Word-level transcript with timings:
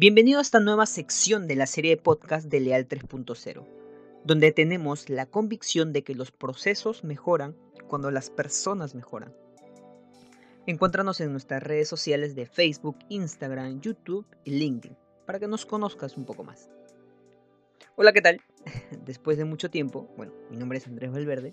Bienvenido 0.00 0.38
a 0.38 0.42
esta 0.42 0.60
nueva 0.60 0.86
sección 0.86 1.46
de 1.46 1.56
la 1.56 1.66
serie 1.66 1.90
de 1.90 2.00
podcast 2.00 2.46
de 2.46 2.58
Leal 2.58 2.88
3.0, 2.88 3.66
donde 4.24 4.50
tenemos 4.50 5.10
la 5.10 5.26
convicción 5.26 5.92
de 5.92 6.02
que 6.02 6.14
los 6.14 6.32
procesos 6.32 7.04
mejoran 7.04 7.54
cuando 7.86 8.10
las 8.10 8.30
personas 8.30 8.94
mejoran. 8.94 9.34
Encuéntranos 10.66 11.20
en 11.20 11.32
nuestras 11.32 11.62
redes 11.62 11.86
sociales 11.86 12.34
de 12.34 12.46
Facebook, 12.46 12.96
Instagram, 13.10 13.82
YouTube 13.82 14.24
y 14.44 14.52
LinkedIn 14.52 14.96
para 15.26 15.38
que 15.38 15.46
nos 15.46 15.66
conozcas 15.66 16.16
un 16.16 16.24
poco 16.24 16.44
más. 16.44 16.70
Hola, 17.94 18.14
¿qué 18.14 18.22
tal? 18.22 18.40
Después 19.04 19.36
de 19.36 19.44
mucho 19.44 19.68
tiempo, 19.68 20.08
bueno, 20.16 20.32
mi 20.50 20.56
nombre 20.56 20.78
es 20.78 20.86
Andrés 20.86 21.12
Valverde 21.12 21.52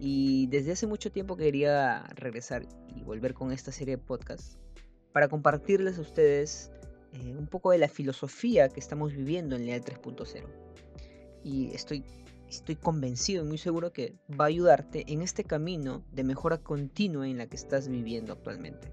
y 0.00 0.48
desde 0.48 0.72
hace 0.72 0.88
mucho 0.88 1.12
tiempo 1.12 1.36
quería 1.36 2.02
regresar 2.16 2.66
y 2.88 3.04
volver 3.04 3.34
con 3.34 3.52
esta 3.52 3.70
serie 3.70 3.98
de 3.98 4.02
podcasts 4.02 4.58
para 5.12 5.28
compartirles 5.28 5.98
a 5.98 6.00
ustedes 6.00 6.72
eh, 7.14 7.34
un 7.36 7.46
poco 7.46 7.70
de 7.70 7.78
la 7.78 7.88
filosofía 7.88 8.68
que 8.68 8.80
estamos 8.80 9.14
viviendo 9.14 9.54
en 9.54 9.66
Leal 9.66 9.82
3.0. 9.82 10.44
Y 11.44 11.72
estoy, 11.72 12.04
estoy 12.48 12.74
convencido 12.74 13.44
y 13.44 13.48
muy 13.48 13.58
seguro 13.58 13.92
que 13.92 14.14
va 14.28 14.44
a 14.44 14.48
ayudarte 14.48 15.04
en 15.12 15.22
este 15.22 15.44
camino 15.44 16.04
de 16.12 16.24
mejora 16.24 16.58
continua 16.58 17.28
en 17.28 17.38
la 17.38 17.46
que 17.46 17.56
estás 17.56 17.88
viviendo 17.88 18.32
actualmente. 18.32 18.92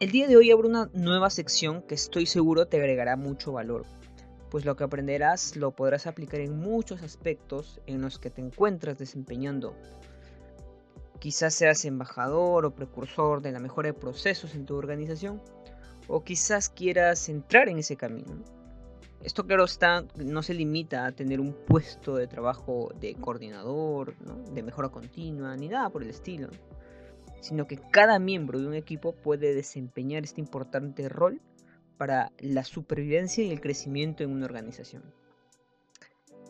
El 0.00 0.10
día 0.10 0.26
de 0.26 0.36
hoy 0.36 0.50
abro 0.50 0.66
una 0.66 0.90
nueva 0.94 1.30
sección 1.30 1.82
que 1.82 1.94
estoy 1.94 2.26
seguro 2.26 2.66
te 2.66 2.78
agregará 2.78 3.16
mucho 3.16 3.52
valor, 3.52 3.84
pues 4.50 4.64
lo 4.64 4.74
que 4.74 4.82
aprenderás 4.82 5.56
lo 5.56 5.72
podrás 5.72 6.06
aplicar 6.06 6.40
en 6.40 6.58
muchos 6.58 7.02
aspectos 7.02 7.80
en 7.86 8.00
los 8.00 8.18
que 8.18 8.30
te 8.30 8.40
encuentras 8.40 8.98
desempeñando. 8.98 9.76
Quizás 11.20 11.54
seas 11.54 11.84
embajador 11.84 12.64
o 12.64 12.74
precursor 12.74 13.42
de 13.42 13.52
la 13.52 13.60
mejora 13.60 13.88
de 13.88 13.94
procesos 13.94 14.54
en 14.54 14.64
tu 14.64 14.74
organización, 14.74 15.42
o 16.10 16.24
quizás 16.24 16.68
quieras 16.68 17.28
entrar 17.28 17.68
en 17.68 17.78
ese 17.78 17.96
camino. 17.96 18.42
Esto 19.22 19.46
claro 19.46 19.64
está, 19.64 20.04
no 20.16 20.42
se 20.42 20.54
limita 20.54 21.06
a 21.06 21.12
tener 21.12 21.40
un 21.40 21.52
puesto 21.52 22.16
de 22.16 22.26
trabajo 22.26 22.90
de 23.00 23.14
coordinador, 23.14 24.16
de 24.52 24.62
mejora 24.62 24.88
continua, 24.88 25.56
ni 25.56 25.68
nada 25.68 25.90
por 25.90 26.02
el 26.02 26.10
estilo, 26.10 26.48
sino 27.40 27.66
que 27.66 27.76
cada 27.76 28.18
miembro 28.18 28.58
de 28.58 28.66
un 28.66 28.74
equipo 28.74 29.12
puede 29.12 29.54
desempeñar 29.54 30.24
este 30.24 30.40
importante 30.40 31.08
rol 31.08 31.40
para 31.98 32.32
la 32.38 32.64
supervivencia 32.64 33.44
y 33.44 33.50
el 33.50 33.60
crecimiento 33.60 34.24
en 34.24 34.30
una 34.30 34.46
organización. 34.46 35.02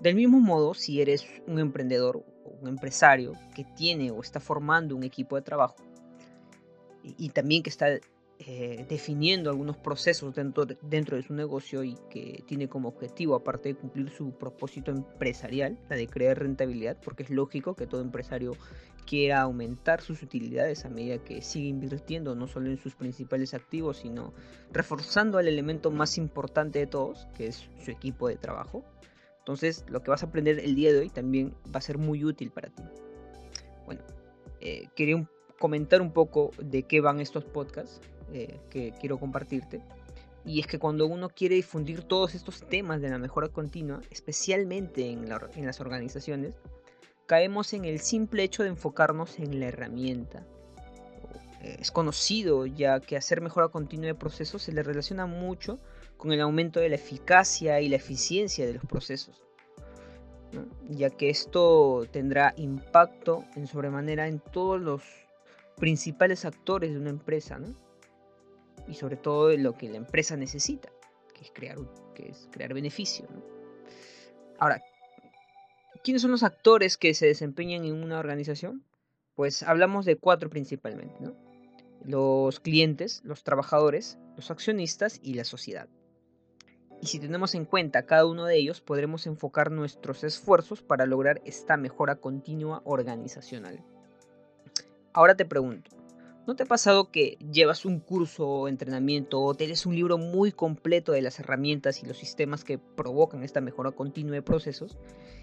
Del 0.01 0.15
mismo 0.15 0.41
modo, 0.41 0.73
si 0.75 1.03
eres 1.03 1.27
un 1.47 1.59
emprendedor 1.59 2.25
o 2.45 2.51
un 2.63 2.69
empresario 2.69 3.33
que 3.55 3.65
tiene 3.77 4.13
o 4.13 4.21
está 4.21 4.41
formando 4.41 4.97
un 4.97 5.03
equipo 5.03 5.37
de 5.37 5.43
trabajo 5.43 5.77
y, 7.03 7.31
también 7.31 7.63
que 7.63 7.71
está 7.71 7.89
eh, 8.47 8.87
definiendo 8.89 9.51
algunos 9.51 9.77
procesos 9.77 10.35
dentro 10.35 10.65
de, 10.65 10.79
dentro 10.81 11.19
de 11.19 11.23
su 11.23 11.35
negocio 11.35 11.85
y 11.85 11.99
que 12.09 12.43
tiene 12.47 12.71
como 12.71 12.89
objetivo, 12.89 13.35
aparte 13.35 13.69
de 13.69 13.75
cumplir 13.75 14.09
su 14.09 14.33
propósito 14.33 14.91
empresarial, 14.91 15.79
la 15.91 15.97
de 15.97 16.07
crear 16.07 16.39
rentabilidad, 16.39 16.97
porque 17.05 17.25
es 17.25 17.29
lógico 17.29 17.77
que 17.77 17.87
todo 17.87 18.01
empresario 18.01 18.57
quiera 19.07 19.43
aumentar 19.43 20.01
sus 20.01 20.23
utilidades 20.23 20.87
a 20.87 20.89
medida 20.89 21.19
que 21.19 21.43
sigue 21.43 21.69
invirtiendo 21.69 22.35
no 22.35 22.47
solo 22.47 22.71
en 22.71 22.79
sus 22.79 22.95
principales 22.95 23.53
activos, 23.53 23.99
sino 23.99 24.33
reforzando 24.73 25.39
el 25.39 25.47
elemento 25.47 25.91
más 25.91 26.17
importante 26.17 26.79
de 26.79 26.87
todos, 26.87 27.29
que 27.37 27.47
es 27.49 27.69
su 27.85 27.91
equipo 27.91 28.27
de 28.29 28.37
trabajo. 28.37 28.83
Entonces, 29.41 29.85
lo 29.87 30.03
que 30.03 30.13
vas 30.13 30.23
a 30.23 30.27
aprender 30.27 30.61
el 30.61 30.75
día 30.77 30.95
de 30.95 31.01
hoy 31.01 31.11
también 31.11 31.55
va 31.67 31.81
a 31.81 31.83
ser 31.83 31.99
muy 31.99 32.25
útil 32.25 32.51
para 32.51 32.71
ti. 32.71 32.85
Bueno, 33.85 34.01
eh, 34.63 34.89
quería 34.97 35.29
comentar 35.59 36.01
un 36.01 36.13
poco 36.13 36.53
de 36.59 36.85
qué 36.85 37.03
van 37.03 37.21
estos 37.21 37.45
podcasts 37.45 38.01
eh, 38.33 38.61
que 38.71 38.93
quiero 39.01 39.19
compartirte. 39.19 39.81
Y 40.45 40.61
es 40.61 40.67
que 40.67 40.79
cuando 40.79 41.07
uno 41.07 41.29
quiere 41.29 41.57
difundir 41.57 42.03
todos 42.03 42.35
estos 42.35 42.67
temas 42.67 43.01
de 43.01 43.11
la 43.11 43.19
mejora 43.19 43.49
continua, 43.49 44.01
especialmente 44.11 45.11
en 45.11 45.29
las 45.29 45.81
organizaciones, 45.81 46.55
caemos 47.27 47.75
en 47.75 47.85
el 47.85 48.01
simple 48.01 48.43
hecho 48.43 48.63
de 48.63 48.71
enfocarnos 48.71 49.39
en 49.39 49.61
la 49.61 49.67
herramienta. 49.67 50.45
Es 51.63 51.91
conocido 51.91 52.65
ya 52.67 53.01
que 53.01 53.17
hacer 53.17 53.43
mejora 53.43 53.69
continua 53.69 54.07
de 54.07 54.15
procesos 54.15 54.63
se 54.63 54.73
le 54.73 54.83
relaciona 54.83 55.27
mucho 55.27 55.79
con 56.17 56.33
el 56.33 56.41
aumento 56.41 56.81
de 56.81 56.89
la 56.89 56.95
eficacia 56.95 57.81
y 57.81 57.89
la 57.89 57.97
eficiencia 57.97 58.67
de 58.67 58.75
los 58.75 58.85
procesos, 58.85 59.43
ya 60.89 61.11
que 61.11 61.31
esto 61.31 62.07
tendrá 62.11 62.55
impacto 62.57 63.45
en 63.57 63.67
sobremanera 63.67 64.27
en 64.27 64.41
todos 64.41 64.81
los 64.81 65.03
principales 65.77 66.45
actores 66.45 66.93
de 66.93 66.99
una 66.99 67.11
empresa, 67.11 67.61
y 68.89 68.95
sobre 68.95 69.17
todo 69.17 69.57
lo 69.57 69.77
que 69.77 69.89
la 69.89 69.97
empresa 69.97 70.37
necesita, 70.37 70.91
que 71.35 71.43
es 71.43 71.51
crear, 71.53 71.79
que 72.15 72.31
es 72.31 72.49
crear 72.51 72.75
beneficio. 72.75 73.27
Ahora, 74.59 74.83
¿Quiénes 76.03 76.23
son 76.23 76.31
los 76.31 76.43
actores 76.43 76.97
que 76.97 77.13
se 77.13 77.27
desempeñan 77.27 77.85
en 77.85 77.93
una 77.93 78.19
organización? 78.19 78.83
Pues 79.35 79.63
hablamos 79.63 80.07
de 80.07 80.17
cuatro 80.17 80.49
principalmente, 80.49 81.15
Los 82.05 82.59
clientes, 82.59 83.21
los 83.23 83.45
trabajadores, 83.45 84.19
los 84.35 84.51
accionistas 84.51 85.21
y 85.23 85.35
la 85.35 85.45
sociedad. 85.45 85.89
Y 87.03 87.07
si 87.07 87.19
tenemos 87.19 87.55
en 87.55 87.67
cuenta 87.67 88.07
cada 88.07 88.25
uno 88.25 88.47
de 88.47 88.57
ellos, 88.57 88.81
podremos 88.81 89.27
enfocar 89.27 89.71
nuestros 89.71 90.25
esfuerzos 90.25 90.81
para 90.81 91.05
lograr 91.05 91.43
esta 91.45 91.77
mejora 91.77 92.17
continua 92.17 92.81
organizacional. 92.85 93.85
Ahora 95.13 95.35
te 95.35 95.45
pregunto, 95.45 95.91
¿No 96.51 96.57
te 96.57 96.65
ha 96.65 96.67
pasado 96.67 97.13
que 97.13 97.39
llevas 97.53 97.85
un 97.85 98.01
curso 98.01 98.67
entrenamiento 98.67 99.41
o 99.41 99.55
tienes 99.55 99.87
un 99.87 99.95
libro 99.95 100.19
muy 100.19 100.51
completo 100.51 101.13
de 101.13 101.23
las 101.23 101.39
herramientas 101.39 102.03
y 102.03 102.07
los 102.07 102.19
sistemas 102.19 102.65
que 102.65 102.77
provocan 102.77 103.45
esta 103.45 103.61
mejora 103.61 103.93
continua 103.93 104.35
de 104.35 104.43
procesos 104.43 104.99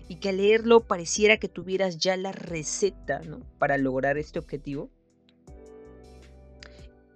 y 0.10 0.18
que 0.18 0.28
al 0.28 0.36
leerlo 0.36 0.82
pareciera 0.82 1.38
que 1.38 1.48
tuvieras 1.48 1.98
ya 1.98 2.18
la 2.18 2.34
receta 2.34 3.22
para 3.58 3.78
lograr 3.78 4.18
este 4.18 4.38
objetivo? 4.38 4.90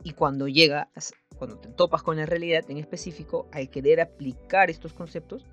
Y 0.06 0.14
cuando 0.14 0.48
llegas, 0.48 1.14
cuando 1.38 1.58
te 1.58 1.68
topas 1.68 2.02
con 2.02 2.16
la 2.16 2.26
realidad 2.26 2.64
en 2.70 2.78
específico, 2.78 3.50
al 3.52 3.70
querer 3.70 4.00
aplicar 4.00 4.70
estos 4.70 4.94
conceptos, 4.94 5.46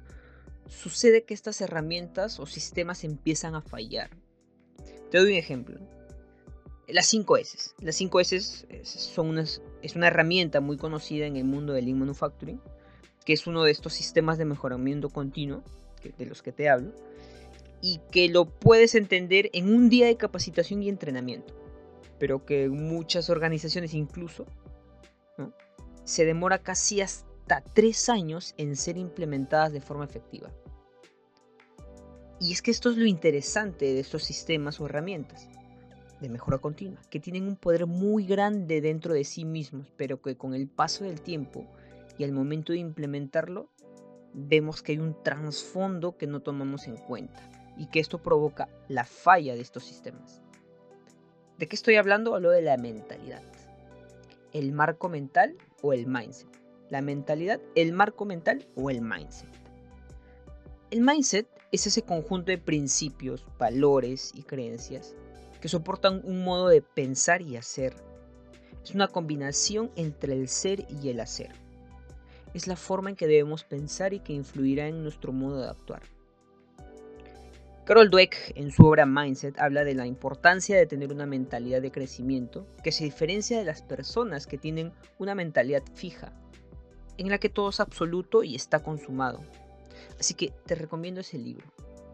sucede 0.68 1.24
que 1.24 1.34
estas 1.34 1.60
herramientas 1.60 2.38
o 2.38 2.46
sistemas 2.46 3.02
empiezan 3.02 3.56
a 3.56 3.62
fallar. 3.62 4.10
Te 5.10 5.18
doy 5.18 5.32
un 5.32 5.38
ejemplo 5.38 5.97
las 6.88 7.06
5 7.06 7.36
S. 7.36 7.70
Las 7.80 7.96
5 7.96 8.20
S 8.20 8.40
son 8.82 9.28
unas, 9.28 9.62
es 9.82 9.94
una 9.94 10.08
herramienta 10.08 10.60
muy 10.60 10.76
conocida 10.76 11.26
en 11.26 11.36
el 11.36 11.44
mundo 11.44 11.72
del 11.74 11.84
Lean 11.84 11.98
Manufacturing, 11.98 12.60
que 13.24 13.34
es 13.34 13.46
uno 13.46 13.62
de 13.62 13.70
estos 13.70 13.92
sistemas 13.92 14.38
de 14.38 14.46
mejoramiento 14.46 15.10
continuo 15.10 15.62
de 16.16 16.26
los 16.26 16.42
que 16.42 16.52
te 16.52 16.68
hablo, 16.68 16.92
y 17.82 18.00
que 18.10 18.28
lo 18.28 18.46
puedes 18.46 18.94
entender 18.94 19.50
en 19.52 19.72
un 19.72 19.90
día 19.90 20.06
de 20.06 20.16
capacitación 20.16 20.82
y 20.82 20.88
entrenamiento, 20.88 21.54
pero 22.18 22.44
que 22.46 22.68
muchas 22.68 23.28
organizaciones 23.28 23.94
incluso 23.94 24.46
se 26.04 26.24
demora 26.24 26.58
casi 26.58 27.02
hasta 27.02 27.60
3 27.60 28.08
años 28.08 28.54
en 28.56 28.76
ser 28.76 28.96
implementadas 28.96 29.72
de 29.72 29.82
forma 29.82 30.06
efectiva. 30.06 30.50
Y 32.40 32.52
es 32.52 32.62
que 32.62 32.70
esto 32.70 32.90
es 32.90 32.96
lo 32.96 33.04
interesante 33.04 33.92
de 33.92 34.00
estos 34.00 34.24
sistemas 34.24 34.80
o 34.80 34.86
herramientas 34.86 35.48
de 36.20 36.28
mejora 36.28 36.58
continua, 36.58 37.00
que 37.10 37.20
tienen 37.20 37.46
un 37.46 37.56
poder 37.56 37.86
muy 37.86 38.26
grande 38.26 38.80
dentro 38.80 39.14
de 39.14 39.24
sí 39.24 39.44
mismos, 39.44 39.92
pero 39.96 40.20
que 40.20 40.36
con 40.36 40.54
el 40.54 40.68
paso 40.68 41.04
del 41.04 41.20
tiempo 41.20 41.66
y 42.16 42.24
al 42.24 42.32
momento 42.32 42.72
de 42.72 42.78
implementarlo, 42.78 43.68
vemos 44.34 44.82
que 44.82 44.92
hay 44.92 44.98
un 44.98 45.20
trasfondo 45.22 46.16
que 46.16 46.26
no 46.26 46.40
tomamos 46.40 46.86
en 46.86 46.96
cuenta 46.96 47.40
y 47.76 47.86
que 47.86 48.00
esto 48.00 48.18
provoca 48.18 48.68
la 48.88 49.04
falla 49.04 49.54
de 49.54 49.60
estos 49.60 49.84
sistemas. 49.84 50.42
¿De 51.58 51.66
qué 51.66 51.76
estoy 51.76 51.96
hablando? 51.96 52.34
Hablo 52.34 52.50
de 52.50 52.62
la 52.62 52.76
mentalidad. 52.76 53.42
El 54.52 54.72
marco 54.72 55.08
mental 55.08 55.56
o 55.82 55.92
el 55.92 56.06
mindset. 56.06 56.48
La 56.90 57.02
mentalidad, 57.02 57.60
el 57.74 57.92
marco 57.92 58.24
mental 58.24 58.66
o 58.74 58.90
el 58.90 59.02
mindset. 59.02 59.48
El 60.90 61.02
mindset 61.02 61.46
es 61.70 61.86
ese 61.86 62.02
conjunto 62.02 62.50
de 62.50 62.58
principios, 62.58 63.46
valores 63.58 64.32
y 64.34 64.42
creencias 64.42 65.14
que 65.60 65.68
soportan 65.68 66.20
un 66.24 66.44
modo 66.44 66.68
de 66.68 66.82
pensar 66.82 67.42
y 67.42 67.56
hacer. 67.56 67.94
Es 68.82 68.94
una 68.94 69.08
combinación 69.08 69.90
entre 69.96 70.32
el 70.32 70.48
ser 70.48 70.86
y 71.02 71.08
el 71.08 71.20
hacer. 71.20 71.52
Es 72.54 72.66
la 72.66 72.76
forma 72.76 73.10
en 73.10 73.16
que 73.16 73.26
debemos 73.26 73.64
pensar 73.64 74.14
y 74.14 74.20
que 74.20 74.32
influirá 74.32 74.88
en 74.88 75.02
nuestro 75.02 75.32
modo 75.32 75.60
de 75.60 75.68
actuar. 75.68 76.02
Carol 77.84 78.10
Dweck, 78.10 78.52
en 78.54 78.70
su 78.70 78.84
obra 78.84 79.06
Mindset, 79.06 79.58
habla 79.58 79.82
de 79.82 79.94
la 79.94 80.06
importancia 80.06 80.76
de 80.76 80.86
tener 80.86 81.10
una 81.10 81.24
mentalidad 81.24 81.80
de 81.80 81.90
crecimiento 81.90 82.66
que 82.84 82.92
se 82.92 83.04
diferencia 83.04 83.58
de 83.58 83.64
las 83.64 83.80
personas 83.80 84.46
que 84.46 84.58
tienen 84.58 84.92
una 85.18 85.34
mentalidad 85.34 85.82
fija, 85.94 86.32
en 87.16 87.30
la 87.30 87.38
que 87.38 87.48
todo 87.48 87.70
es 87.70 87.80
absoluto 87.80 88.42
y 88.42 88.54
está 88.54 88.82
consumado. 88.82 89.40
Así 90.20 90.34
que 90.34 90.52
te 90.66 90.74
recomiendo 90.74 91.22
ese 91.22 91.38
libro 91.38 91.66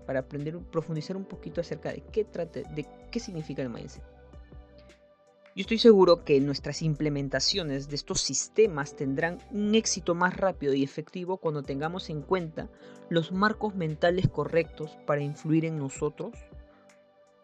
para 0.07 0.21
aprender, 0.21 0.59
profundizar 0.71 1.17
un 1.17 1.25
poquito 1.25 1.61
acerca 1.61 1.93
de 1.93 2.03
qué, 2.13 2.25
trate, 2.25 2.65
de 2.75 2.87
qué 3.11 3.21
significa 3.21 3.63
el 3.63 3.71
mindset. 3.71 4.03
Yo 5.57 5.61
estoy 5.61 5.79
seguro 5.79 6.25
que 6.25 6.41
nuestras 6.41 6.83
implementaciones 6.83 7.89
de 7.89 7.95
estos 7.95 8.21
sistemas 8.21 8.97
tendrán 8.97 9.39
un 9.53 9.77
éxito 9.77 10.17
más 10.17 10.37
rápido 10.37 10.75
y 10.75 10.83
efectivo 10.83 11.37
cuando 11.37 11.63
tengamos 11.63 12.11
en 12.11 12.23
cuenta 12.23 12.69
los 13.09 13.31
marcos 13.31 13.77
mentales 13.77 14.29
correctos 14.29 14.99
para 15.07 15.23
influir 15.23 15.65
en 15.65 15.79
nosotros, 15.79 16.33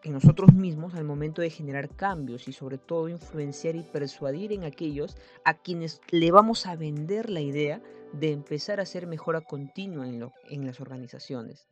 en 0.03 0.11
nosotros 0.11 0.53
mismos 0.53 0.93
al 0.95 1.05
momento 1.05 1.41
de 1.41 1.51
generar 1.51 1.87
cambios 1.95 2.49
y 2.49 2.51
sobre 2.51 2.77
todo 2.77 3.07
influenciar 3.07 3.77
y 3.77 3.83
persuadir 3.83 4.51
en 4.51 4.65
aquellos 4.65 5.15
a 5.45 5.53
quienes 5.53 6.01
le 6.09 6.31
vamos 6.31 6.65
a 6.65 6.75
vender 6.75 7.29
la 7.29 7.39
idea 7.39 7.81
de 8.11 8.33
empezar 8.33 8.81
a 8.81 8.83
hacer 8.83 9.07
mejora 9.07 9.39
continua 9.39 10.05
en, 10.05 10.29
en 10.49 10.65
las 10.65 10.81
organizaciones. 10.81 11.70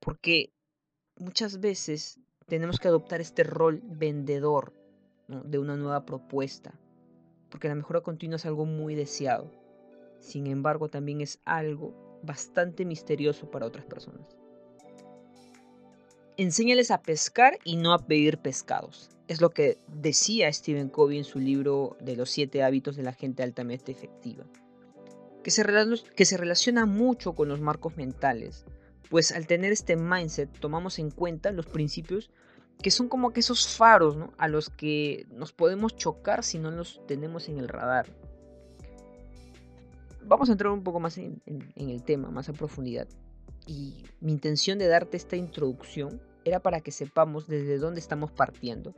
Porque 0.00 0.52
muchas 1.16 1.60
veces 1.60 2.20
tenemos 2.46 2.78
que 2.78 2.88
adoptar 2.88 3.20
este 3.20 3.42
rol 3.42 3.80
vendedor 3.84 4.72
de 5.28 5.58
una 5.58 5.76
nueva 5.76 6.06
propuesta, 6.06 6.78
porque 7.50 7.68
la 7.68 7.74
mejora 7.74 8.00
continua 8.00 8.36
es 8.36 8.46
algo 8.46 8.64
muy 8.64 8.94
deseado. 8.94 9.50
Sin 10.20 10.46
embargo, 10.46 10.88
también 10.88 11.20
es 11.20 11.40
algo 11.44 12.20
bastante 12.22 12.84
misterioso 12.84 13.50
para 13.50 13.66
otras 13.66 13.84
personas. 13.84 14.36
Enséñales 16.36 16.90
a 16.90 17.02
pescar 17.02 17.58
y 17.64 17.76
no 17.76 17.92
a 17.92 18.06
pedir 18.06 18.38
pescados. 18.38 19.10
Es 19.26 19.40
lo 19.40 19.50
que 19.50 19.78
decía 19.88 20.52
Stephen 20.52 20.88
Covey 20.88 21.18
en 21.18 21.24
su 21.24 21.38
libro 21.38 21.96
de 22.00 22.14
los 22.14 22.30
siete 22.30 22.62
hábitos 22.62 22.96
de 22.96 23.02
la 23.02 23.12
gente 23.12 23.42
altamente 23.42 23.90
efectiva. 23.90 24.44
Que 25.42 25.50
se, 25.50 25.64
que 26.14 26.24
se 26.24 26.36
relaciona 26.36 26.86
mucho 26.86 27.34
con 27.34 27.48
los 27.48 27.60
marcos 27.60 27.96
mentales, 27.96 28.66
pues 29.10 29.32
al 29.32 29.46
tener 29.46 29.72
este 29.72 29.96
mindset 29.96 30.50
tomamos 30.58 30.98
en 30.98 31.10
cuenta 31.10 31.52
los 31.52 31.66
principios 31.66 32.30
que 32.82 32.90
son 32.90 33.08
como 33.08 33.32
que 33.32 33.40
esos 33.40 33.74
faros 33.74 34.16
a 34.38 34.48
los 34.48 34.70
que 34.70 35.26
nos 35.30 35.52
podemos 35.52 35.96
chocar 35.96 36.44
si 36.44 36.58
no 36.58 36.70
los 36.70 37.00
tenemos 37.06 37.48
en 37.48 37.58
el 37.58 37.68
radar. 37.68 38.06
Vamos 40.22 40.48
a 40.48 40.52
entrar 40.52 40.72
un 40.72 40.82
poco 40.82 41.00
más 41.00 41.18
en, 41.18 41.40
el 41.76 42.02
tema, 42.02 42.30
más 42.30 42.48
a 42.48 42.52
profundidad. 42.52 43.08
Y 43.66 44.04
mi 44.20 44.32
intención 44.32 44.78
de 44.78 44.88
darte 44.88 45.16
esta 45.16 45.36
introducción 45.36 46.20
era 46.44 46.60
para 46.60 46.80
que 46.80 46.90
sepamos 46.90 47.46
desde 47.46 47.78
dónde 47.78 48.00
estamos 48.00 48.30
partiendo. 48.32 48.94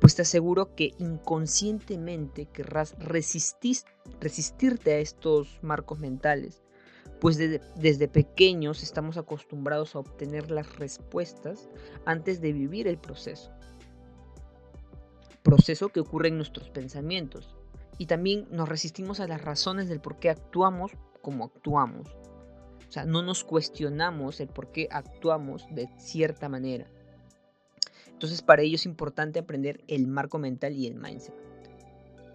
Pues 0.00 0.14
te 0.14 0.22
aseguro 0.22 0.74
que 0.74 0.94
inconscientemente 0.98 2.46
querrás 2.46 2.96
resistirte 2.98 4.92
a 4.92 4.98
estos 4.98 5.58
marcos 5.62 5.98
mentales 5.98 6.61
pues 7.22 7.38
desde, 7.38 8.08
pequeños 8.08 8.82
estamos 8.82 9.16
acostumbrados 9.16 9.94
a 9.94 10.00
obtener 10.00 10.50
las 10.50 10.74
respuestas 10.74 11.68
antes 12.04 12.40
de 12.40 12.52
vivir 12.52 12.88
el 12.88 12.98
proceso. 12.98 13.52
Proceso 15.44 15.90
que 15.90 16.00
ocurre 16.00 16.30
en 16.30 16.36
nuestros 16.36 16.68
pensamientos. 16.70 17.54
Y 17.96 18.06
también 18.06 18.48
nos 18.50 18.68
resistimos 18.68 19.20
a 19.20 19.28
las 19.28 19.40
razones 19.40 19.88
del 19.88 20.00
por 20.00 20.18
qué 20.18 20.30
actuamos 20.30 20.90
como 21.20 21.44
actuamos. 21.44 22.08
O 22.88 22.90
sea, 22.90 23.04
no 23.04 23.22
nos 23.22 23.44
cuestionamos 23.44 24.40
el 24.40 24.48
por 24.48 24.72
qué 24.72 24.88
actuamos 24.90 25.64
de 25.70 25.86
cierta 25.98 26.48
manera. 26.48 26.88
Entonces 28.08 28.42
para 28.42 28.62
ello 28.62 28.74
es 28.74 28.84
importante 28.84 29.38
aprender 29.38 29.84
el 29.86 30.08
marco 30.08 30.40
mental 30.40 30.74
y 30.74 30.88
el 30.88 30.96
mindset. 30.96 31.51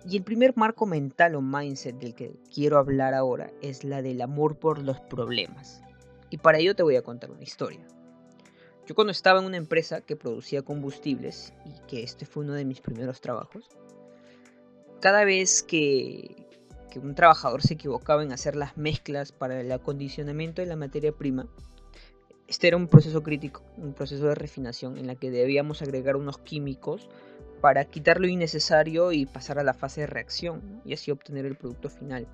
Y 0.05 0.17
el 0.17 0.23
primer 0.23 0.55
marco 0.55 0.85
mental 0.85 1.35
o 1.35 1.41
mindset 1.41 1.97
del 1.97 2.13
que 2.13 2.33
quiero 2.53 2.77
hablar 2.77 3.13
ahora 3.13 3.51
es 3.61 3.83
la 3.83 4.01
del 4.01 4.21
amor 4.21 4.57
por 4.57 4.81
los 4.81 4.99
problemas. 5.01 5.81
Y 6.29 6.37
para 6.37 6.59
ello 6.59 6.75
te 6.75 6.83
voy 6.83 6.95
a 6.95 7.01
contar 7.01 7.31
una 7.31 7.43
historia. 7.43 7.85
Yo 8.87 8.95
cuando 8.95 9.11
estaba 9.11 9.39
en 9.39 9.45
una 9.45 9.57
empresa 9.57 9.99
que 9.99 10.15
producía 10.15 10.61
combustibles, 10.61 11.53
y 11.65 11.87
que 11.87 12.03
este 12.03 12.25
fue 12.25 12.45
uno 12.45 12.53
de 12.53 12.63
mis 12.63 12.79
primeros 12.79 13.19
trabajos, 13.19 13.67
cada 15.01 15.25
vez 15.25 15.61
que, 15.61 16.47
un 16.95 17.13
trabajador 17.13 17.61
se 17.61 17.75
equivocaba 17.75 18.23
en 18.23 18.31
hacer 18.31 18.55
las 18.55 18.75
mezclas 18.75 19.31
para 19.31 19.59
el 19.59 19.71
acondicionamiento 19.71 20.63
de 20.63 20.67
la 20.67 20.75
materia 20.75 21.11
prima, 21.11 21.47
este 22.47 22.69
era 22.69 22.77
un 22.77 22.87
proceso 22.87 23.21
crítico, 23.21 23.61
un 23.77 23.93
proceso 23.93 24.25
de 24.25 24.35
refinación 24.35 24.97
en 24.97 25.05
la 25.05 25.15
que 25.15 25.29
debíamos 25.29 25.81
agregar 25.81 26.15
unos 26.15 26.39
químicos 26.39 27.09
para 27.61 27.85
quitar 27.85 28.19
lo 28.19 28.27
innecesario 28.27 29.11
y 29.11 29.25
pasar 29.25 29.59
a 29.59 29.63
la 29.63 29.73
fase 29.73 30.01
de 30.01 30.07
reacción 30.07 30.81
y 30.85 30.93
así 30.93 31.11
obtener 31.11 31.45
el 31.45 31.55
producto 31.55 31.89
final. 31.89 32.27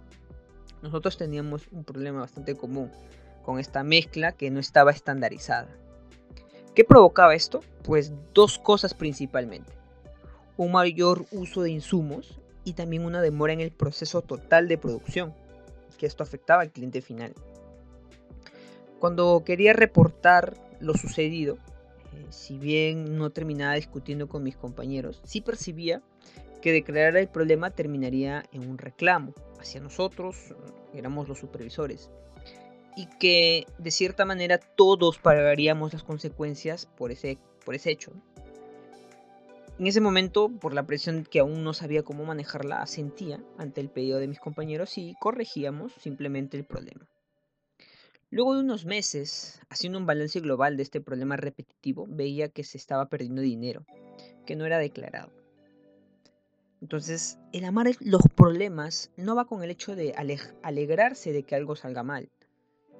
Nosotros 0.81 1.17
teníamos 1.17 1.67
un 1.71 1.83
problema 1.83 2.19
bastante 2.21 2.55
común 2.55 2.91
con 3.43 3.59
esta 3.59 3.83
mezcla 3.83 4.33
que 4.33 4.51
no 4.51 4.59
estaba 4.59 4.91
estandarizada. 4.91 5.69
¿Qué 6.75 6.83
provocaba 6.83 7.35
esto? 7.35 7.61
Pues 7.83 8.11
dos 8.33 8.57
cosas 8.57 8.93
principalmente. 8.93 9.71
Un 10.57 10.71
mayor 10.71 11.25
uso 11.31 11.61
de 11.61 11.71
insumos 11.71 12.39
y 12.63 12.73
también 12.73 13.05
una 13.05 13.21
demora 13.21 13.53
en 13.53 13.61
el 13.61 13.71
proceso 13.71 14.21
total 14.21 14.67
de 14.67 14.77
producción, 14.77 15.33
que 15.97 16.05
esto 16.05 16.23
afectaba 16.23 16.61
al 16.61 16.71
cliente 16.71 17.01
final. 17.01 17.33
Cuando 18.99 19.43
quería 19.45 19.73
reportar 19.73 20.53
lo 20.79 20.93
sucedido, 20.93 21.57
si 22.29 22.57
bien 22.57 23.17
no 23.17 23.29
terminaba 23.29 23.75
discutiendo 23.75 24.27
con 24.27 24.43
mis 24.43 24.57
compañeros, 24.57 25.21
sí 25.23 25.41
percibía 25.41 26.01
que 26.61 26.71
declarar 26.71 27.17
el 27.17 27.27
problema 27.27 27.71
terminaría 27.71 28.43
en 28.51 28.69
un 28.69 28.77
reclamo 28.77 29.33
hacia 29.59 29.81
nosotros, 29.81 30.55
éramos 30.93 31.27
los 31.27 31.39
supervisores, 31.39 32.09
y 32.95 33.07
que 33.19 33.65
de 33.77 33.91
cierta 33.91 34.25
manera 34.25 34.57
todos 34.57 35.17
pagaríamos 35.17 35.93
las 35.93 36.03
consecuencias 36.03 36.85
por 36.85 37.11
ese, 37.11 37.37
por 37.65 37.75
ese 37.75 37.91
hecho. 37.91 38.11
En 39.79 39.87
ese 39.87 40.01
momento, 40.01 40.49
por 40.49 40.73
la 40.73 40.85
presión 40.85 41.25
que 41.29 41.39
aún 41.39 41.63
no 41.63 41.73
sabía 41.73 42.03
cómo 42.03 42.23
manejarla, 42.25 42.81
asentía 42.81 43.43
ante 43.57 43.81
el 43.81 43.89
pedido 43.89 44.19
de 44.19 44.27
mis 44.27 44.39
compañeros 44.39 44.97
y 44.97 45.15
corregíamos 45.19 45.93
simplemente 45.99 46.57
el 46.57 46.63
problema. 46.63 47.07
Luego 48.33 48.55
de 48.55 48.61
unos 48.61 48.85
meses, 48.85 49.61
haciendo 49.69 49.99
un 49.99 50.07
balance 50.07 50.39
global 50.39 50.75
de 50.75 50.81
este 50.81 50.99
problema 50.99 51.37
repetitivo, 51.37 52.07
veía 52.09 52.49
que 52.49 52.63
se 52.63 52.79
estaba 52.79 53.07
perdiendo 53.07 53.43
dinero, 53.43 53.85
que 54.47 54.55
no 54.55 54.65
era 54.65 54.79
declarado. 54.79 55.29
Entonces, 56.81 57.37
el 57.51 57.63
amar 57.63 57.91
los 57.99 58.23
problemas 58.35 59.11
no 59.17 59.35
va 59.35 59.45
con 59.45 59.61
el 59.61 59.69
hecho 59.69 59.95
de 59.95 60.15
alegrarse 60.63 61.31
de 61.31 61.43
que 61.43 61.53
algo 61.53 61.75
salga 61.75 62.01
mal. 62.01 62.31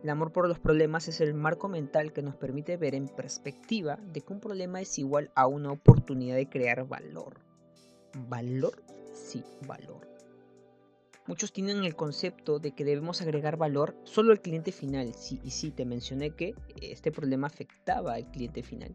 El 0.03 0.11
amor 0.11 0.31
por 0.31 0.47
los 0.47 0.59
problemas 0.59 1.07
es 1.07 1.19
el 1.19 1.33
marco 1.33 1.67
mental 1.67 2.13
que 2.13 2.21
nos 2.21 2.35
permite 2.35 2.77
ver 2.77 2.93
en 2.93 3.07
perspectiva 3.07 3.95
de 3.95 4.21
que 4.21 4.33
un 4.33 4.39
problema 4.39 4.81
es 4.81 4.99
igual 4.99 5.31
a 5.33 5.47
una 5.47 5.71
oportunidad 5.71 6.35
de 6.35 6.47
crear 6.47 6.87
valor. 6.87 7.39
¿Valor? 8.29 8.83
Sí, 9.15 9.43
valor. 9.65 10.12
Muchos 11.25 11.53
tienen 11.53 11.85
el 11.85 11.95
concepto 11.95 12.59
de 12.59 12.71
que 12.71 12.83
debemos 12.83 13.21
agregar 13.21 13.55
valor 13.55 13.95
solo 14.03 14.33
al 14.33 14.41
cliente 14.41 14.73
final. 14.73 15.13
Sí, 15.15 15.39
y 15.41 15.51
sí, 15.51 15.71
te 15.71 15.85
mencioné 15.85 16.31
que 16.31 16.53
este 16.81 17.13
problema 17.13 17.47
afectaba 17.47 18.15
al 18.15 18.29
cliente 18.29 18.61
final. 18.61 18.93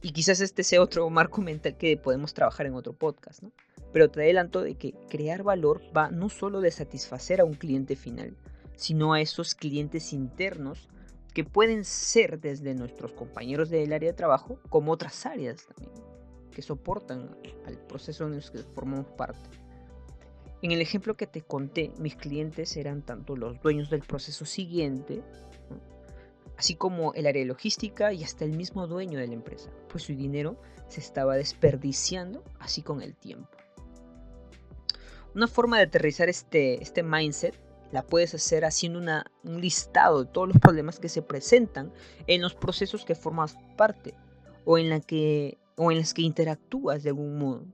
Y 0.00 0.12
quizás 0.12 0.40
este 0.40 0.64
sea 0.64 0.80
otro 0.82 1.08
marco 1.10 1.42
mental 1.42 1.76
que 1.76 1.98
podemos 1.98 2.32
trabajar 2.32 2.66
en 2.66 2.74
otro 2.74 2.94
podcast, 2.94 3.42
¿no? 3.42 3.52
Pero 3.92 4.10
te 4.10 4.22
adelanto 4.22 4.62
de 4.62 4.74
que 4.74 4.94
crear 5.10 5.42
valor 5.42 5.82
va 5.94 6.10
no 6.10 6.30
solo 6.30 6.62
de 6.62 6.70
satisfacer 6.70 7.40
a 7.40 7.44
un 7.44 7.54
cliente 7.54 7.94
final, 7.94 8.34
sino 8.74 9.12
a 9.12 9.20
esos 9.20 9.54
clientes 9.54 10.14
internos 10.14 10.88
que 11.34 11.44
pueden 11.44 11.84
ser 11.84 12.40
desde 12.40 12.74
nuestros 12.74 13.12
compañeros 13.12 13.70
del 13.70 13.92
área 13.92 14.10
de 14.10 14.16
trabajo 14.16 14.58
como 14.70 14.92
otras 14.92 15.26
áreas 15.26 15.66
también, 15.66 15.92
que 16.50 16.62
soportan 16.62 17.36
al 17.66 17.78
proceso 17.78 18.26
en 18.26 18.34
el 18.34 18.50
que 18.50 18.58
formamos 18.58 19.06
parte. 19.16 19.61
En 20.62 20.70
el 20.70 20.80
ejemplo 20.80 21.16
que 21.16 21.26
te 21.26 21.42
conté, 21.42 21.92
mis 21.98 22.14
clientes 22.14 22.76
eran 22.76 23.02
tanto 23.02 23.34
los 23.36 23.60
dueños 23.60 23.90
del 23.90 24.02
proceso 24.02 24.44
siguiente, 24.44 25.20
así 26.56 26.76
como 26.76 27.12
el 27.14 27.26
área 27.26 27.42
de 27.42 27.48
logística 27.48 28.12
y 28.12 28.22
hasta 28.22 28.44
el 28.44 28.52
mismo 28.52 28.86
dueño 28.86 29.18
de 29.18 29.26
la 29.26 29.34
empresa, 29.34 29.70
pues 29.88 30.04
su 30.04 30.14
dinero 30.14 30.56
se 30.86 31.00
estaba 31.00 31.34
desperdiciando 31.34 32.44
así 32.60 32.80
con 32.82 33.02
el 33.02 33.16
tiempo. 33.16 33.50
Una 35.34 35.48
forma 35.48 35.78
de 35.78 35.84
aterrizar 35.84 36.28
este, 36.28 36.80
este 36.80 37.02
mindset 37.02 37.58
la 37.90 38.04
puedes 38.06 38.32
hacer 38.32 38.64
haciendo 38.64 39.00
un 39.00 39.60
listado 39.60 40.24
de 40.24 40.30
todos 40.30 40.46
los 40.46 40.58
problemas 40.58 41.00
que 41.00 41.08
se 41.08 41.22
presentan 41.22 41.92
en 42.28 42.40
los 42.40 42.54
procesos 42.54 43.04
que 43.04 43.16
formas 43.16 43.56
parte 43.76 44.14
o 44.64 44.78
en, 44.78 44.90
la 44.90 45.00
o 45.76 45.90
en 45.90 45.98
las 45.98 46.14
que 46.14 46.22
interactúas 46.22 47.02
de 47.02 47.10
algún 47.10 47.38
modo. 47.38 47.66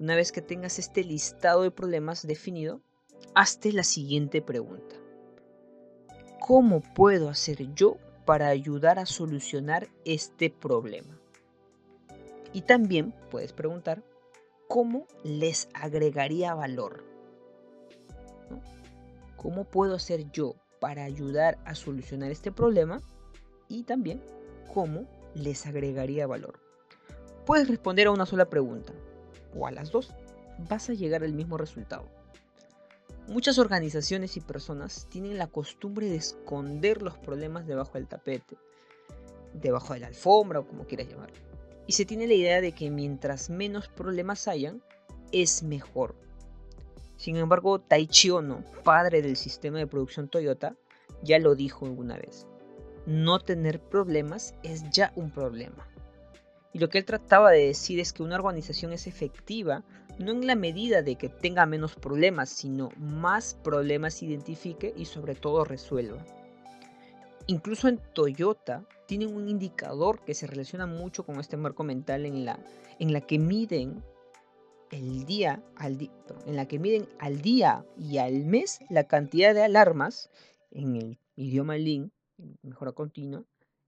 Una 0.00 0.16
vez 0.16 0.32
que 0.32 0.42
tengas 0.42 0.80
este 0.80 1.04
listado 1.04 1.62
de 1.62 1.70
problemas 1.70 2.26
definido, 2.26 2.80
hazte 3.34 3.72
la 3.72 3.84
siguiente 3.84 4.42
pregunta. 4.42 4.96
¿Cómo 6.40 6.80
puedo 6.80 7.28
hacer 7.28 7.72
yo 7.74 7.96
para 8.24 8.48
ayudar 8.48 8.98
a 8.98 9.06
solucionar 9.06 9.88
este 10.04 10.50
problema? 10.50 11.16
Y 12.52 12.62
también 12.62 13.14
puedes 13.30 13.52
preguntar, 13.52 14.02
¿cómo 14.68 15.06
les 15.22 15.68
agregaría 15.74 16.54
valor? 16.54 17.04
¿Cómo 19.36 19.64
puedo 19.64 19.94
hacer 19.94 20.30
yo 20.32 20.56
para 20.80 21.04
ayudar 21.04 21.58
a 21.64 21.76
solucionar 21.76 22.32
este 22.32 22.50
problema? 22.50 23.00
Y 23.68 23.84
también, 23.84 24.20
¿cómo 24.72 25.06
les 25.34 25.66
agregaría 25.66 26.26
valor? 26.26 26.60
Puedes 27.46 27.68
responder 27.68 28.08
a 28.08 28.10
una 28.10 28.26
sola 28.26 28.50
pregunta, 28.50 28.92
o 29.54 29.66
a 29.66 29.70
las 29.70 29.90
dos, 29.90 30.12
vas 30.68 30.88
a 30.90 30.94
llegar 30.94 31.24
al 31.24 31.32
mismo 31.32 31.56
resultado. 31.56 32.08
Muchas 33.26 33.58
organizaciones 33.58 34.36
y 34.36 34.40
personas 34.40 35.06
tienen 35.08 35.38
la 35.38 35.46
costumbre 35.46 36.08
de 36.08 36.16
esconder 36.16 37.00
los 37.00 37.16
problemas 37.16 37.66
debajo 37.66 37.92
del 37.94 38.06
tapete, 38.06 38.56
debajo 39.54 39.94
de 39.94 40.00
la 40.00 40.08
alfombra 40.08 40.60
o 40.60 40.66
como 40.66 40.84
quieras 40.84 41.08
llamarlo. 41.08 41.36
Y 41.86 41.92
se 41.92 42.04
tiene 42.04 42.26
la 42.26 42.34
idea 42.34 42.60
de 42.60 42.72
que 42.72 42.90
mientras 42.90 43.50
menos 43.50 43.88
problemas 43.88 44.46
hayan, 44.48 44.82
es 45.32 45.62
mejor. 45.62 46.14
Sin 47.16 47.36
embargo, 47.36 47.80
Taichi 47.80 48.30
Ono, 48.30 48.62
padre 48.82 49.22
del 49.22 49.36
sistema 49.36 49.78
de 49.78 49.86
producción 49.86 50.28
Toyota, 50.28 50.76
ya 51.22 51.38
lo 51.38 51.54
dijo 51.54 51.86
alguna 51.86 52.16
vez. 52.16 52.46
No 53.06 53.38
tener 53.38 53.80
problemas 53.80 54.54
es 54.62 54.88
ya 54.90 55.12
un 55.16 55.30
problema. 55.30 55.88
Y 56.74 56.80
lo 56.80 56.90
que 56.90 56.98
él 56.98 57.04
trataba 57.04 57.52
de 57.52 57.68
decir 57.68 58.00
es 58.00 58.12
que 58.12 58.22
una 58.22 58.34
organización 58.34 58.92
es 58.92 59.06
efectiva 59.06 59.84
no 60.18 60.32
en 60.32 60.46
la 60.46 60.54
medida 60.54 61.02
de 61.02 61.16
que 61.16 61.28
tenga 61.28 61.66
menos 61.66 61.94
problemas, 61.94 62.50
sino 62.50 62.90
más 62.98 63.54
problemas 63.54 64.22
identifique 64.22 64.92
y 64.96 65.06
sobre 65.06 65.34
todo 65.34 65.64
resuelva. 65.64 66.24
Incluso 67.46 67.88
en 67.88 68.00
Toyota 68.12 68.84
tienen 69.06 69.34
un 69.34 69.48
indicador 69.48 70.24
que 70.24 70.34
se 70.34 70.46
relaciona 70.46 70.86
mucho 70.86 71.24
con 71.24 71.38
este 71.40 71.56
marco 71.56 71.84
mental 71.84 72.26
en 72.26 72.44
la, 72.44 72.58
en 72.98 73.12
la 73.12 73.20
que 73.20 73.38
miden 73.38 74.02
el 74.90 75.26
día 75.26 75.62
al 75.76 76.10
en 76.46 76.56
la 76.56 76.66
que 76.66 76.78
miden 76.78 77.08
al 77.18 77.40
día 77.40 77.84
y 77.98 78.18
al 78.18 78.44
mes 78.44 78.80
la 78.90 79.04
cantidad 79.04 79.54
de 79.54 79.62
alarmas 79.62 80.30
en 80.70 80.96
el 80.96 81.18
idioma 81.36 81.76
Lean, 81.76 82.12
mejora 82.62 82.92
continua. 82.92 83.44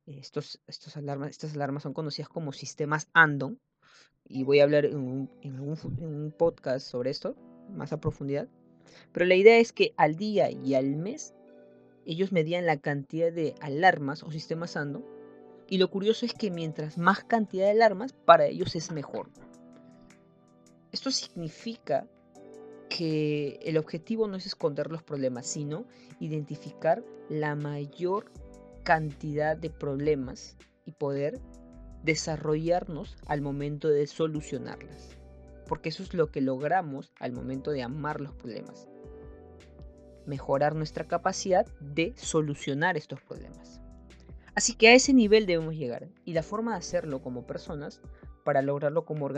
Estos, 0.07 0.61
estos 0.67 0.97
alarmas, 0.97 1.31
estas 1.31 1.55
alarmas 1.55 1.83
son 1.83 1.93
conocidas 1.93 2.29
como 2.29 2.53
sistemas 2.53 3.09
Andon, 3.13 3.61
y 4.29 4.45
voy 4.45 4.61
a 4.61 4.65
hablar 4.65 4.85
en 4.85 4.97
un, 4.97 6.35
podcast 6.37 6.87
sobre 6.87 7.11
esto 7.11 7.37
más 7.71 7.93
a 7.93 8.01
profundidad. 8.01 8.49
Pero 9.13 9.27
la 9.27 9.35
idea 9.35 9.59
es 9.59 9.73
que 9.73 9.93
al 9.97 10.17
día 10.17 10.51
y 10.51 10.75
al 10.75 10.97
mes 10.97 11.35
ellos 12.05 12.33
medían 12.33 12.67
la 12.67 12.79
cantidad 12.79 13.33
de 13.33 13.55
alarmas 13.61 14.23
o 14.23 14.31
sistemas 14.31 14.77
ANDO 14.77 15.05
y 15.69 15.79
lo 15.79 15.91
curioso 15.91 16.25
es 16.25 16.33
que 16.33 16.51
mientras 16.51 16.97
más 16.97 17.25
cantidad 17.25 17.65
de 17.65 17.73
alarmas 17.73 18.13
para 18.13 18.47
ellos 18.47 18.77
es 18.77 18.93
mejor. 18.93 19.29
Esto 20.93 21.11
significa 21.11 22.07
que 22.89 23.59
el 23.63 23.77
objetivo 23.77 24.29
no 24.29 24.37
es 24.37 24.47
esconder 24.47 24.91
los 24.91 25.03
problemas, 25.03 25.47
sino 25.47 25.85
identificar 26.21 27.05
la 27.29 27.57
mayor 27.57 28.31
cantidad 28.87 29.57
de 29.57 29.69
problemas 29.69 30.57
y 30.85 30.93
poder 30.93 31.41
desarrollarnos 32.05 33.17
al 33.27 33.43
momento 33.43 33.89
de 33.89 34.07
solucionarlas. 34.07 35.17
Porque 35.67 35.89
eso 35.89 36.05
es 36.05 36.15
lo 36.15 36.31
que 36.31 36.41
logramos 36.41 37.13
al 37.19 37.33
momento 37.33 37.73
de 37.73 37.83
amar 37.83 38.21
los 38.21 38.33
problemas. 38.37 38.89
Mejorar 40.25 40.77
nuestra 40.77 41.05
capacidad 41.09 41.67
de 41.81 42.15
solucionar 42.17 42.97
estos 42.97 43.21
problemas. 43.21 43.81
Así 44.55 44.75
que 44.75 44.89
a 44.89 44.95
ese 44.95 45.13
nivel 45.13 45.47
debemos 45.47 45.75
llegar. 45.75 46.09
Y 46.25 46.33
la 46.35 46.45
forma 46.45 46.71
de 46.71 46.79
hacerlo 46.79 47.21
como 47.21 47.45
personas, 47.45 48.01
para 48.45 48.63
lograrlo 48.63 49.05
como, 49.05 49.29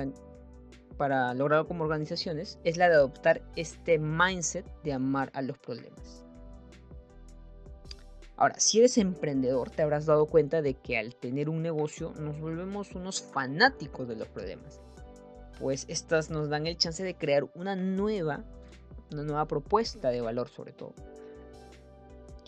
para 0.98 1.32
lograrlo 1.32 1.66
como 1.66 1.84
organizaciones, 1.84 2.58
es 2.64 2.76
la 2.76 2.90
de 2.90 2.96
adoptar 2.96 3.40
este 3.56 3.98
mindset 3.98 4.66
de 4.82 4.92
amar 4.92 5.30
a 5.32 5.40
los 5.40 5.56
problemas. 5.56 6.27
Ahora, 8.38 8.54
si 8.60 8.78
eres 8.78 8.96
emprendedor, 8.98 9.68
te 9.70 9.82
habrás 9.82 10.06
dado 10.06 10.26
cuenta 10.26 10.62
de 10.62 10.74
que 10.74 10.96
al 10.96 11.16
tener 11.16 11.48
un 11.48 11.60
negocio 11.60 12.12
nos 12.20 12.38
volvemos 12.38 12.94
unos 12.94 13.20
fanáticos 13.20 14.06
de 14.06 14.14
los 14.14 14.28
problemas. 14.28 14.80
Pues 15.58 15.86
estas 15.88 16.30
nos 16.30 16.48
dan 16.48 16.68
el 16.68 16.76
chance 16.76 17.02
de 17.02 17.16
crear 17.16 17.50
una 17.56 17.74
nueva, 17.74 18.44
una 19.10 19.24
nueva 19.24 19.48
propuesta 19.48 20.10
de 20.10 20.20
valor 20.20 20.48
sobre 20.48 20.72
todo. 20.72 20.94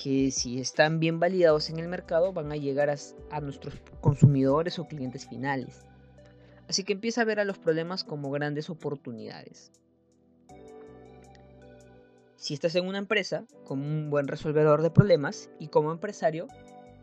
Que 0.01 0.31
si 0.31 0.61
están 0.61 1.01
bien 1.01 1.19
validados 1.19 1.71
en 1.71 1.81
el 1.81 1.89
mercado 1.89 2.33
van 2.33 2.53
a 2.53 2.57
llegar 2.57 2.89
a, 2.89 2.95
a 3.33 3.41
nuestros 3.41 3.75
consumidores 4.01 4.79
o 4.79 4.87
clientes 4.87 5.27
finales. 5.27 5.87
Así 6.69 6.85
que 6.85 6.93
empieza 6.93 7.23
a 7.23 7.25
ver 7.25 7.41
a 7.41 7.45
los 7.45 7.59
problemas 7.59 8.05
como 8.05 8.31
grandes 8.31 8.71
oportunidades. 8.71 9.73
Si 12.41 12.55
estás 12.55 12.75
en 12.75 12.87
una 12.87 12.97
empresa, 12.97 13.45
como 13.67 13.85
un 13.85 14.09
buen 14.09 14.27
resolvedor 14.27 14.81
de 14.81 14.91
problemas 14.91 15.51
y 15.59 15.69
como 15.69 15.93
empresario, 15.93 16.49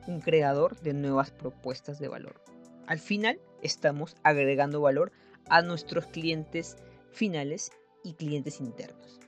un 0.08 0.20
creador 0.20 0.80
de 0.80 0.96
nuevas 0.96 1.30
propuestas 1.30 2.00
de 2.00 2.08
valor. 2.08 2.42
Al 2.88 2.98
final, 2.98 3.40
estamos 3.62 4.16
agregando 4.24 4.82
valor 4.82 5.12
a 5.48 5.62
nuestros 5.62 6.08
clientes 6.08 6.76
finales 7.12 7.72
y 8.04 8.16
clientes 8.16 8.60
internos. 8.60 9.20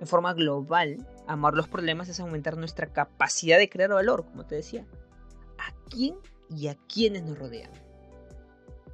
En 0.00 0.08
forma 0.08 0.34
global, 0.34 1.06
amar 1.28 1.54
los 1.54 1.68
problemas 1.68 2.08
es 2.08 2.18
aumentar 2.18 2.56
nuestra 2.56 2.92
capacidad 2.92 3.58
de 3.58 3.70
crear 3.70 3.90
valor, 3.90 4.24
como 4.24 4.44
te 4.44 4.56
decía. 4.56 4.84
¿A 5.56 5.72
quién 5.88 6.16
y 6.48 6.66
a 6.66 6.74
quiénes 6.92 7.22
nos 7.22 7.38
rodean? 7.38 7.70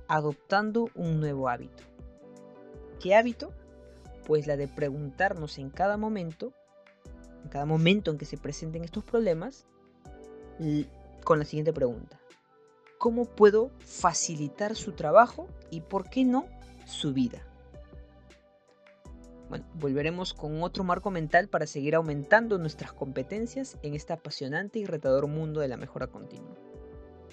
Adoptando 0.08 0.90
un 0.94 1.20
nuevo 1.20 1.48
hábito. 1.48 1.84
¿Qué 3.00 3.14
hábito? 3.14 3.50
Pues 4.26 4.48
la 4.48 4.56
de 4.56 4.66
preguntarnos 4.66 5.56
en 5.58 5.70
cada 5.70 5.96
momento, 5.96 6.52
en 7.44 7.48
cada 7.48 7.64
momento 7.64 8.10
en 8.10 8.18
que 8.18 8.24
se 8.24 8.36
presenten 8.36 8.82
estos 8.84 9.04
problemas, 9.04 9.66
con 11.24 11.38
la 11.38 11.44
siguiente 11.44 11.72
pregunta. 11.72 12.18
¿Cómo 12.98 13.26
puedo 13.26 13.70
facilitar 13.78 14.74
su 14.74 14.92
trabajo 14.92 15.48
y 15.70 15.80
por 15.80 16.10
qué 16.10 16.24
no 16.24 16.46
su 16.86 17.12
vida? 17.12 17.40
Bueno, 19.48 19.64
volveremos 19.74 20.34
con 20.34 20.60
otro 20.64 20.82
marco 20.82 21.12
mental 21.12 21.48
para 21.48 21.68
seguir 21.68 21.94
aumentando 21.94 22.58
nuestras 22.58 22.92
competencias 22.92 23.76
en 23.82 23.94
este 23.94 24.12
apasionante 24.12 24.80
y 24.80 24.86
retador 24.86 25.28
mundo 25.28 25.60
de 25.60 25.68
la 25.68 25.76
mejora 25.76 26.08
continua. 26.08 26.56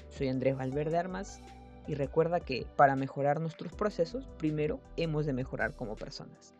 Soy 0.09 0.27
Andrés 0.27 0.55
Valverde 0.55 0.97
Armas 0.97 1.41
y 1.87 1.95
recuerda 1.95 2.39
que 2.39 2.67
para 2.75 2.95
mejorar 2.95 3.39
nuestros 3.39 3.73
procesos, 3.73 4.29
primero 4.37 4.79
hemos 4.95 5.25
de 5.25 5.33
mejorar 5.33 5.75
como 5.75 5.95
personas. 5.95 6.53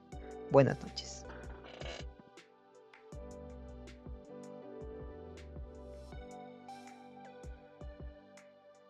Buenas 0.49 0.81
noches. 0.81 1.25